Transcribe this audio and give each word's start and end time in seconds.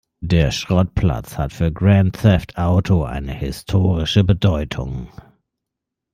Der 0.23 0.49
Schrottplatz 0.51 1.37
hat 1.37 1.53
für 1.53 1.71
Grand 1.71 2.15
Theft 2.19 2.57
Auto 2.57 3.03
eine 3.03 3.33
historische 3.35 4.23
Bedeutung. 4.23 5.09